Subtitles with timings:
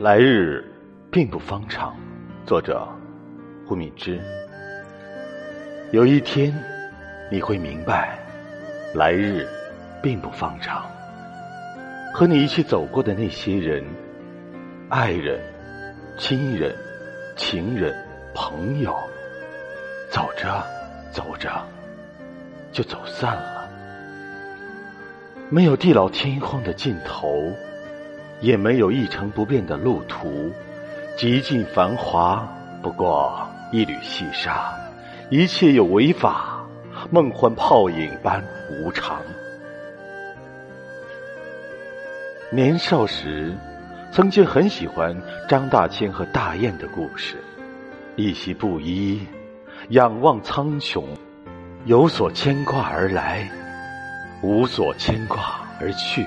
[0.00, 0.64] 来日
[1.08, 1.94] 并不方长。
[2.44, 2.84] 作者：
[3.64, 4.20] 胡敏之。
[5.92, 6.52] 有一天，
[7.30, 8.18] 你会明白，
[8.92, 9.46] 来日
[10.02, 10.84] 并不方长。
[12.12, 13.84] 和你一起走过的那些人，
[14.88, 15.40] 爱人、
[16.18, 16.74] 亲人、
[17.36, 17.94] 情人、
[18.34, 18.98] 朋友，
[20.10, 20.60] 走着
[21.12, 21.48] 走着
[22.72, 23.70] 就走散了。
[25.50, 27.52] 没有地老天荒的尽头。
[28.40, 30.50] 也没有一成不变的路途，
[31.16, 32.46] 极尽繁华
[32.82, 34.74] 不过一缕细沙，
[35.30, 36.64] 一切有为法，
[37.10, 39.20] 梦幻泡影般无常。
[42.50, 43.52] 年少时，
[44.12, 45.16] 曾经很喜欢
[45.48, 47.36] 张大千和大雁的故事，
[48.14, 49.26] 一袭布衣，
[49.88, 51.04] 仰望苍穹，
[51.84, 53.48] 有所牵挂而来，
[54.42, 56.24] 无所牵挂而去。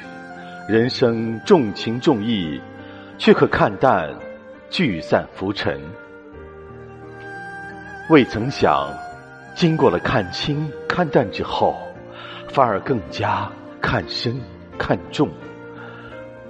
[0.68, 2.60] 人生重情重义，
[3.18, 4.14] 却可看淡
[4.70, 5.80] 聚散浮沉。
[8.10, 8.90] 未曾想，
[9.56, 11.78] 经过了看清看淡之后，
[12.50, 14.38] 反而更加看深
[14.78, 15.30] 看重。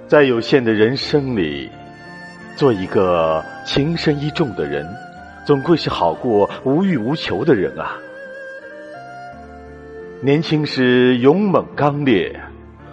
[0.08, 1.70] 在有限的人生里，
[2.56, 4.84] 做一个情深意重的人，
[5.46, 7.96] 总归是好过无欲无求的人啊！
[10.20, 12.34] 年轻时勇猛刚烈。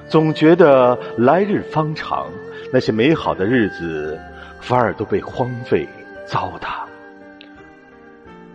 [0.08, 2.28] 总觉得来日方长，
[2.72, 4.20] 那些美好的日子
[4.62, 5.88] 反而都被荒废
[6.28, 6.86] 糟蹋。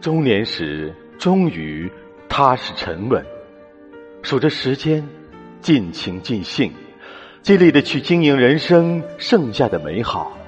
[0.00, 1.90] 中年时，终于
[2.28, 3.24] 踏实沉稳，
[4.22, 5.06] 数着时间，
[5.60, 6.72] 尽情尽兴，
[7.42, 10.38] 尽力的去经营人生剩下的美好，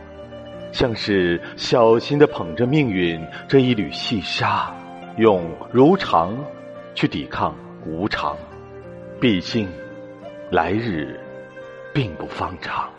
[0.70, 4.73] 像是小心的捧着命运这一缕细沙，
[5.19, 6.33] 用如常
[6.95, 8.36] 去抵抗无常。
[9.20, 9.69] 毕竟。
[10.53, 11.19] 来日
[11.95, 12.92] 并不方长。